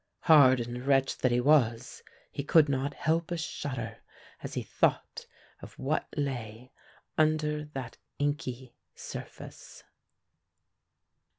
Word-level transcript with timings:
Hardened 0.21 0.87
wretch 0.87 1.19
that 1.19 1.31
he 1.31 1.39
was, 1.39 2.01
he 2.31 2.43
could 2.43 2.67
not 2.67 2.95
help 2.95 3.29
a 3.29 3.37
shudder 3.37 3.99
as 4.41 4.55
he 4.55 4.63
thought 4.63 5.27
of 5.61 5.77
what 5.77 6.07
lay 6.17 6.71
under 7.19 7.65
that 7.65 7.97
inky 8.17 8.73
surface. 8.95 9.83